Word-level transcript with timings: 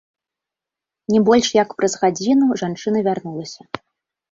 Не 1.15 1.21
больш 1.27 1.47
як 1.61 1.69
праз 1.83 1.93
гадзіну 2.05 2.51
жанчына 2.65 3.07
вярнулася. 3.11 3.61